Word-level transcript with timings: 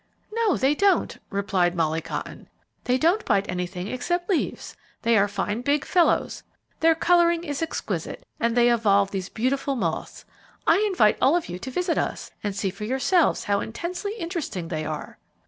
"No, 0.31 0.57
they 0.57 0.73
don't!" 0.73 1.15
replied 1.29 1.75
Molly 1.75 2.01
Cotton. 2.01 2.49
"They 2.85 2.97
don't 2.97 3.23
bite 3.23 3.47
anything 3.47 3.85
except 3.85 4.31
leaves; 4.31 4.75
they 5.03 5.15
are 5.15 5.27
fine 5.27 5.61
big 5.61 5.85
fellows; 5.85 6.41
their 6.79 6.95
colouring 6.95 7.43
is 7.43 7.61
exquisite; 7.61 8.25
and 8.39 8.57
they 8.57 8.71
evolve 8.71 9.11
these 9.11 9.29
beautiful 9.29 9.75
moths. 9.75 10.25
I 10.65 10.79
invite 10.91 11.19
all 11.21 11.35
of 11.35 11.49
you 11.49 11.59
to 11.59 11.69
visit 11.69 11.99
us, 11.99 12.31
and 12.43 12.55
see 12.55 12.71
for 12.71 12.83
yourselves 12.85 13.43
how 13.43 13.59
intensely 13.59 14.13
interesting 14.17 14.69
they 14.69 14.85
are." 14.85 15.19